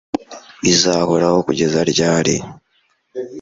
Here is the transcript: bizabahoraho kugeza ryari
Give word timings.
bizabahoraho 0.63 1.37
kugeza 1.47 1.79
ryari 1.91 2.35